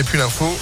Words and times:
Et 0.00 0.02
puis 0.02 0.16
l'info. 0.16 0.56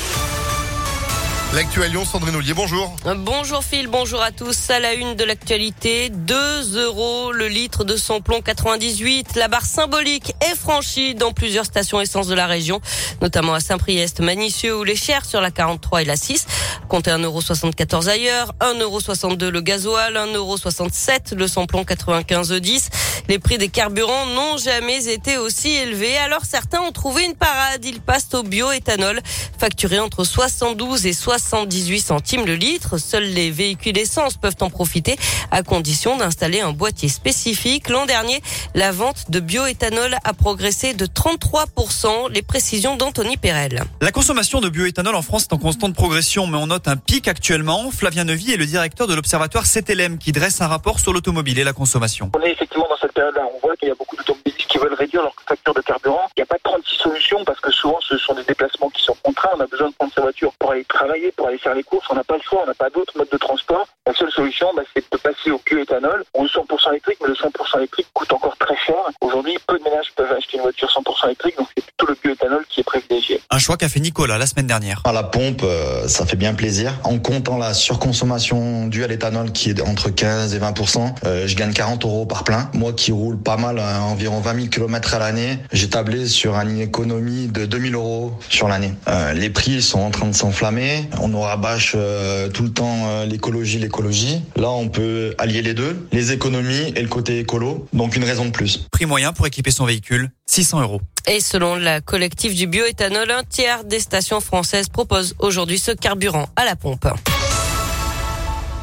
L'actuel 1.55 1.91
Lyon, 1.93 2.05
Sandrine 2.05 2.37
Ollier, 2.37 2.53
bonjour. 2.53 2.95
Bonjour 3.17 3.65
Phil, 3.65 3.89
bonjour 3.89 4.21
à 4.21 4.33
tous. 4.33 4.69
À 4.69 4.81
la 4.81 4.93
une 4.93 5.15
de 5.15 5.25
l'actualité, 5.25 6.11
2 6.11 6.85
euros 6.85 7.33
le 7.33 7.49
litre 7.49 7.85
de 7.85 7.97
samplon 7.97 8.43
98. 8.43 9.35
La 9.35 9.49
barre 9.49 9.65
symbolique 9.65 10.35
est 10.43 10.55
franchie 10.55 11.15
dans 11.15 11.33
plusieurs 11.33 11.65
stations 11.65 12.03
essence 12.03 12.27
de 12.27 12.35
la 12.35 12.47
région, 12.47 12.83
notamment 13.23 13.55
à 13.55 13.61
Saint-Priest, 13.61 14.21
Manicieux 14.21 14.77
ou 14.77 14.85
les 14.85 14.95
Chers 14.95 15.25
sur 15.25 15.41
la 15.41 15.51
43 15.51 16.03
et 16.03 16.05
la 16.05 16.17
6. 16.17 16.47
Comptez 16.87 17.13
1,74€ 17.13 18.09
ailleurs, 18.09 18.53
1,62€ 18.61 19.49
le 19.49 19.61
gasoil, 19.63 20.15
1,67€ 20.15 21.35
le 21.35 21.49
samplon 21.49 21.83
95E10. 21.83 22.89
Les 23.29 23.39
prix 23.39 23.57
des 23.57 23.69
carburants 23.69 24.27
n'ont 24.27 24.59
jamais 24.59 25.09
été 25.09 25.39
aussi 25.39 25.71
élevés, 25.71 26.17
alors 26.19 26.45
certains 26.45 26.81
ont 26.81 26.93
trouvé 26.93 27.25
une 27.25 27.35
parade. 27.35 27.85
Ils 27.85 28.01
passent 28.01 28.35
au 28.35 28.43
bioéthanol, 28.43 29.21
facturé 29.59 29.99
entre 29.99 30.25
72 30.25 31.07
et 31.07 31.13
60 31.15 31.38
78 31.39 32.01
centimes 32.01 32.47
le 32.47 32.55
litre. 32.55 32.99
Seuls 32.99 33.25
les 33.25 33.51
véhicules 33.51 33.97
essence 33.97 34.37
peuvent 34.37 34.57
en 34.61 34.71
profiter 34.71 35.17
à 35.51 35.63
condition 35.63 36.17
d'installer 36.17 36.61
un 36.61 36.73
boîtier 36.73 37.09
spécifique. 37.09 37.89
L'an 37.89 38.07
dernier, 38.07 38.43
la 38.75 38.93
vente 38.93 39.31
de 39.31 39.41
bioéthanol 39.41 40.17
a 40.25 40.35
progressé 40.35 40.95
de 40.95 41.07
33%. 41.07 42.31
Les 42.31 42.43
précisions 42.43 42.97
d'Anthony 42.97 43.37
Perel. 43.37 43.85
La 44.01 44.13
consommation 44.13 44.61
de 44.61 44.69
bioéthanol 44.69 45.15
en 45.15 45.23
France 45.23 45.45
est 45.45 45.53
en 45.53 45.59
constante 45.59 45.95
progression, 45.95 46.47
mais 46.47 46.59
on 46.59 46.67
note 46.67 46.89
un 46.89 46.97
pic 46.97 47.29
actuellement. 47.29 47.91
Flavien 47.91 48.25
Nevy 48.25 48.53
est 48.53 48.57
le 48.57 48.67
directeur 48.67 49.07
de 49.07 49.15
l'observatoire 49.15 49.65
CTLM 49.65 50.19
qui 50.19 50.33
dresse 50.33 50.61
un 50.61 50.67
rapport 50.67 51.01
sur 51.01 51.13
l'automobile 51.13 51.59
et 51.59 51.65
la 51.65 51.73
consommation. 51.73 52.31
On 52.37 52.43
est 52.43 52.53
effectivement 52.53 52.87
dans 52.91 52.97
cette 53.01 53.13
période-là. 53.13 53.43
On 53.55 53.67
voit 53.67 53.77
qu'il 53.77 53.89
y 53.89 53.93
a 53.93 53.95
beaucoup 53.95 54.17
d'automobilistes 54.17 54.67
qui 54.69 54.79
veulent 54.79 54.95
réduire 54.95 55.23
leur 55.23 55.35
facture 55.47 55.75
de 55.75 55.81
carburant. 55.81 56.29
Il 56.37 56.41
n'y 56.41 56.43
a 56.43 56.47
pas 56.47 56.59
36 56.63 56.97
solutions 56.97 57.45
parce 57.45 57.61
que 57.61 57.71
souvent 57.71 57.99
ce 58.01 58.19
sont 58.19 58.35
des 58.35 58.45
déplacements 58.45 58.91
qui 58.91 59.03
sont 59.03 59.17
contraints. 59.23 59.51
On 59.57 59.61
a 59.61 59.67
besoin 59.89 59.91
de 59.91 59.95
prendre 59.95 60.13
sa 60.15 60.23
voiture 60.23 60.53
pour 60.59 60.73
aller 60.73 60.85
travailler 60.85 61.33
pour 61.33 61.49
aller 61.49 61.59
faire 61.59 61.75
les 61.75 61.83
courses. 61.83 62.07
On 62.11 62.15
n'a 62.15 62.25
pas 62.25 62.37
le 62.37 62.43
choix, 62.43 62.61
on 62.63 62.67
n'a 62.67 62.75
pas 62.75 62.91
d'autre 62.91 63.13
mode 63.17 63.29
de 63.31 63.37
transport. 63.37 63.87
La 64.07 64.15
seule 64.15 64.31
solution, 64.31 64.69
bah, 64.75 64.83
c'est 64.95 65.05
de 65.11 65.17
passer 65.19 65.51
au 65.51 65.61
bioéthanol 65.65 66.25
ou 66.35 66.43
au 66.43 66.47
100% 66.47 66.91
électrique, 66.91 67.19
mais 67.23 67.29
le 67.29 67.35
100% 67.35 67.79
électrique 67.79 68.07
coûte 68.13 68.33
encore 68.33 68.57
très 68.57 68.77
cher. 68.77 68.97
Aujourd'hui, 69.21 69.59
peu 69.67 69.79
de 69.79 69.85
ménages 69.85 70.13
peuvent 70.17 70.33
acheter 70.33 70.57
une 70.57 70.63
voiture 70.63 70.89
100% 70.89 71.27
électrique, 71.27 71.57
donc 71.59 71.69
c'est 71.77 71.85
plutôt 71.85 72.07
le 72.07 72.17
bioéthanol 72.23 72.65
qui 72.69 72.81
est 72.81 72.85
privilégié. 72.85 73.41
Un 73.51 73.59
choix 73.59 73.77
qu'a 73.77 73.89
fait 73.89 74.01
Nicolas 74.01 74.39
la 74.39 74.47
semaine 74.47 74.67
dernière. 74.67 75.03
À 75.05 75.13
la 75.13 75.23
pompe, 75.23 75.63
euh, 75.63 76.09
ça 76.09 76.27
fait 76.27 76.37
bien 76.37 76.55
plaisir. 76.55 76.95
En 77.05 77.19
comptant 77.19 77.59
la 77.59 77.75
surconsommation 77.75 78.87
due 78.87 79.05
à 79.05 79.07
l'éthanol 79.07 79.53
qui 79.53 79.71
est 79.71 79.81
entre 79.83 80.11
15 80.11 80.55
et 80.55 80.59
20%, 80.59 81.15
euh, 81.25 81.47
je 81.47 81.57
gagne 81.57 81.73
40 81.73 82.05
euros 82.05 82.27
par 82.27 82.45
plein. 82.45 82.71
Moi 82.75 82.93
qui 82.93 83.13
roule 83.13 83.39
pas 83.39 83.57
mal, 83.57 83.79
euh, 83.79 83.99
environ 83.99 84.41
20 84.41 84.55
000 84.55 84.67
km 84.69 85.15
à 85.15 85.19
l'année, 85.19 85.59
j'ai 85.73 85.89
tablé 85.91 86.27
sur 86.27 86.55
une 86.55 86.81
économie 86.81 87.49
de 87.49 87.67
2000 87.67 87.95
euros 87.95 88.33
sur 88.49 88.69
l'année. 88.69 88.93
les 89.35 89.51
prix 89.51 89.78
sont 89.83 90.01
en 90.01 90.11
train 90.11 90.27
de 90.27 90.35
s'enflammer. 90.35 91.09
On 91.21 91.33
aura 91.35 91.57
bâche 91.57 91.93
euh, 91.97 92.49
tout 92.49 92.63
le 92.63 92.73
temps 92.73 93.07
euh, 93.07 93.27
l'écologie, 93.27 93.79
l'écologie. 93.79 94.41
Là, 94.57 94.71
on 94.71 94.89
peut 94.89 95.35
allier 95.39 95.63
les 95.63 95.75
deux, 95.75 96.07
les 96.13 96.33
économies 96.33 96.93
et 96.97 97.03
le 97.03 97.09
côté 97.09 97.39
écolo. 97.39 97.87
Donc 97.93 98.17
une 98.17 98.25
raison 98.25 98.45
de 98.45 98.51
plus. 98.51 98.87
Prix 98.91 99.07
moyen 99.07 99.33
pour 99.33 99.47
équiper 99.47 99.71
son 99.71 99.87
véhicule, 99.87 100.31
600 100.47 100.83
euros. 100.83 101.01
Et 101.27 101.41
selon 101.41 101.77
la 101.77 102.01
collective 102.01 102.55
du 102.55 102.67
bioéthanol, 102.67 103.31
un 103.31 103.43
tiers 103.43 103.85
des 103.85 104.01
stations 104.01 104.41
françaises 104.41 104.89
proposent 104.89 105.35
aujourd'hui 105.39 105.79
ce 105.79 105.93
carburant 105.93 106.49
à 106.57 106.65
la 106.65 106.77
pompe. 106.77 107.07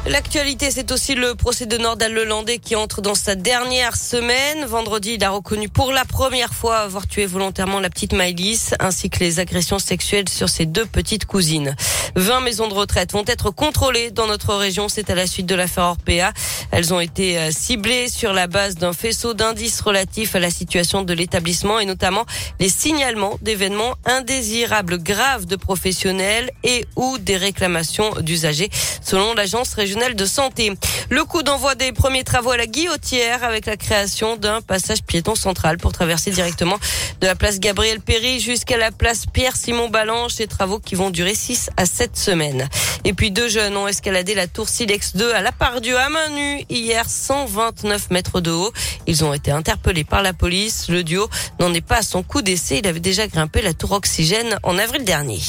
L'actualité, 0.08 0.70
c'est 0.70 0.92
aussi 0.92 1.16
le 1.16 1.34
procès 1.34 1.66
de 1.66 1.76
Nordal 1.78 2.12
Lelandais 2.12 2.58
qui 2.58 2.76
entre 2.76 3.02
dans 3.02 3.16
sa 3.16 3.34
dernière 3.34 3.96
semaine. 3.96 4.64
Vendredi, 4.64 5.14
il 5.14 5.24
a 5.24 5.30
reconnu 5.30 5.68
pour 5.68 5.90
la 5.90 6.04
première 6.04 6.54
fois 6.54 6.76
avoir 6.76 7.08
tué 7.08 7.26
volontairement 7.26 7.80
la 7.80 7.90
petite 7.90 8.12
Maïlis, 8.12 8.70
ainsi 8.78 9.10
que 9.10 9.18
les 9.18 9.40
agressions 9.40 9.80
sexuelles 9.80 10.28
sur 10.28 10.48
ses 10.48 10.64
deux 10.64 10.86
petites 10.86 11.24
cousines. 11.24 11.74
20 12.14 12.40
maisons 12.40 12.68
de 12.68 12.74
retraite 12.74 13.12
vont 13.12 13.24
être 13.26 13.50
contrôlées 13.50 14.12
dans 14.12 14.28
notre 14.28 14.54
région. 14.54 14.88
C'est 14.88 15.10
à 15.10 15.16
la 15.16 15.26
suite 15.26 15.46
de 15.46 15.56
l'affaire 15.56 15.84
Orpea. 15.84 16.32
Elles 16.70 16.94
ont 16.94 17.00
été 17.00 17.38
euh, 17.38 17.50
ciblées 17.50 18.08
sur 18.08 18.32
la 18.32 18.46
base 18.46 18.76
d'un 18.76 18.92
faisceau 18.92 19.34
d'indices 19.34 19.80
relatifs 19.80 20.36
à 20.36 20.38
la 20.38 20.50
situation 20.50 21.02
de 21.02 21.12
l'établissement 21.14 21.80
et 21.80 21.84
notamment 21.84 22.26
les 22.60 22.68
signalements 22.68 23.38
d'événements 23.42 23.96
indésirables 24.04 25.02
graves 25.02 25.46
de 25.46 25.56
professionnels 25.56 26.52
et 26.62 26.86
ou 26.94 27.18
des 27.18 27.36
réclamations 27.36 28.10
d'usagers, 28.20 28.70
selon 29.02 29.34
l'agence 29.34 29.74
Le 29.96 31.24
coup 31.24 31.42
d'envoi 31.42 31.74
des 31.74 31.92
premiers 31.92 32.22
travaux 32.22 32.50
à 32.50 32.56
la 32.58 32.66
Guillotière 32.66 33.42
avec 33.42 33.64
la 33.64 33.78
création 33.78 34.36
d'un 34.36 34.60
passage 34.60 35.02
piéton 35.02 35.34
central 35.34 35.78
pour 35.78 35.92
traverser 35.92 36.30
directement 36.30 36.78
de 37.20 37.26
la 37.26 37.34
place 37.34 37.60
Gabriel 37.60 38.00
Péry 38.00 38.38
jusqu'à 38.38 38.76
la 38.76 38.90
place 38.90 39.24
Pierre-Simon 39.24 39.88
Ballanche. 39.88 40.34
Ces 40.34 40.46
travaux 40.46 40.80
qui 40.80 40.96
vont 40.96 41.08
durer 41.08 41.34
6 41.34 41.70
à 41.78 41.86
7 41.86 42.16
semaines. 42.16 42.68
Et 43.04 43.14
puis 43.14 43.30
deux 43.30 43.48
jeunes 43.48 43.76
ont 43.76 43.88
escaladé 43.88 44.34
la 44.34 44.46
tour 44.46 44.68
Silex 44.68 45.16
2 45.16 45.32
à 45.32 45.40
la 45.40 45.52
part 45.52 45.80
du 45.80 45.94
à 45.96 46.10
main 46.10 46.28
nue 46.28 46.64
hier 46.68 47.08
129 47.08 48.10
mètres 48.10 48.40
de 48.40 48.50
haut. 48.50 48.72
Ils 49.06 49.24
ont 49.24 49.32
été 49.32 49.50
interpellés 49.50 50.04
par 50.04 50.22
la 50.22 50.34
police. 50.34 50.88
Le 50.88 51.04
duo 51.04 51.28
n'en 51.58 51.72
est 51.72 51.80
pas 51.80 51.98
à 51.98 52.02
son 52.02 52.22
coup 52.22 52.42
d'essai. 52.42 52.80
Il 52.82 52.86
avait 52.86 53.00
déjà 53.00 53.26
grimpé 53.28 53.62
la 53.62 53.72
tour 53.72 53.92
Oxygène 53.92 54.58
en 54.62 54.76
avril 54.76 55.04
dernier. 55.04 55.40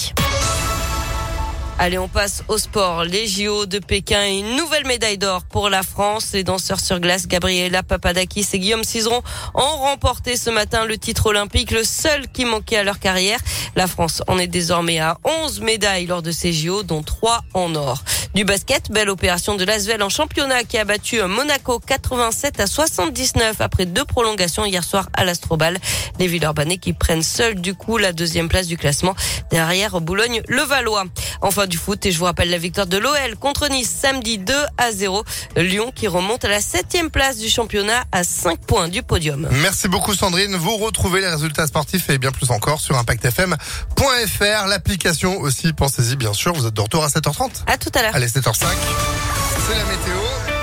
Allez, 1.79 1.99
on 1.99 2.07
passe 2.07 2.43
au 2.47 2.57
sport. 2.57 3.03
Les 3.03 3.27
JO 3.27 3.67
de 3.67 3.77
Pékin 3.77 4.25
une 4.25 4.55
nouvelle 4.55 4.87
médaille 4.87 5.19
d'or 5.19 5.43
pour 5.43 5.69
la 5.69 5.83
France. 5.83 6.31
Les 6.33 6.43
danseurs 6.43 6.79
sur 6.79 6.99
glace, 6.99 7.27
Gabriela 7.27 7.83
Papadakis 7.83 8.47
et 8.53 8.59
Guillaume 8.59 8.83
Cizeron, 8.83 9.21
ont 9.53 9.77
remporté 9.77 10.37
ce 10.37 10.49
matin 10.49 10.85
le 10.85 10.97
titre 10.97 11.27
olympique, 11.27 11.69
le 11.69 11.83
seul 11.83 12.27
qui 12.29 12.45
manquait 12.45 12.77
à 12.77 12.83
leur 12.83 12.97
carrière. 12.97 13.39
La 13.75 13.85
France 13.85 14.23
en 14.27 14.39
est 14.39 14.47
désormais 14.47 14.97
à 14.97 15.19
11 15.23 15.61
médailles 15.61 16.07
lors 16.07 16.23
de 16.23 16.31
ces 16.31 16.51
JO, 16.51 16.81
dont 16.81 17.03
3 17.03 17.43
en 17.53 17.75
or. 17.75 18.03
Du 18.33 18.45
basket, 18.45 18.91
belle 18.91 19.09
opération 19.09 19.55
de 19.55 19.65
Lasvel 19.65 20.03
en 20.03 20.09
championnat 20.09 20.63
qui 20.63 20.77
a 20.77 20.85
battu 20.85 21.21
Monaco 21.23 21.79
87 21.79 22.59
à 22.59 22.67
79 22.67 23.61
après 23.61 23.85
deux 23.85 24.05
prolongations 24.05 24.65
hier 24.65 24.83
soir 24.83 25.09
à 25.13 25.23
l'Astrobal. 25.23 25.79
Les 26.19 26.27
Villeurbanais 26.27 26.77
qui 26.77 26.93
prennent 26.93 27.23
seuls 27.23 27.55
du 27.55 27.73
coup 27.73 27.97
la 27.97 28.13
deuxième 28.13 28.47
place 28.47 28.67
du 28.67 28.77
classement 28.77 29.15
derrière 29.49 29.99
Boulogne-le-Valois. 30.01 31.05
Enfin, 31.41 31.65
du 31.65 31.77
foot 31.77 32.05
et 32.05 32.11
je 32.11 32.19
vous 32.19 32.25
rappelle 32.25 32.49
la 32.49 32.57
victoire 32.57 32.87
de 32.87 32.97
l'OL 32.97 33.35
contre 33.39 33.69
Nice 33.69 33.89
samedi 33.89 34.37
2 34.37 34.53
à 34.77 34.91
0. 34.91 35.23
Lyon 35.55 35.91
qui 35.93 36.07
remonte 36.07 36.45
à 36.45 36.49
la 36.49 36.61
septième 36.61 37.09
place 37.09 37.37
du 37.37 37.49
championnat 37.49 38.03
à 38.11 38.23
5 38.23 38.59
points 38.59 38.87
du 38.87 39.01
podium. 39.03 39.47
Merci 39.51 39.87
beaucoup 39.87 40.13
Sandrine. 40.13 40.55
Vous 40.55 40.77
retrouvez 40.77 41.21
les 41.21 41.29
résultats 41.29 41.65
sportifs 41.67 42.09
et 42.09 42.17
bien 42.17 42.31
plus 42.31 42.51
encore 42.51 42.81
sur 42.81 42.97
impactfm.fr. 42.97 44.67
L'application 44.67 45.39
aussi, 45.39 45.73
pensez-y 45.73 46.15
bien 46.15 46.33
sûr. 46.33 46.53
Vous 46.53 46.67
êtes 46.67 46.73
de 46.73 46.81
retour 46.81 47.03
à 47.03 47.07
7h30. 47.07 47.63
À 47.65 47.77
tout 47.77 47.91
à 47.95 48.01
l'heure. 48.03 48.15
Allez, 48.17 48.29
7h05. 48.29 48.65
C'est 49.67 49.75
la 49.75 49.85
météo. 49.85 50.56